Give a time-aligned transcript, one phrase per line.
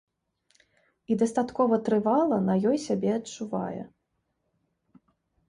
[1.11, 3.83] І дастаткова трывала на ёй сябе адчувае.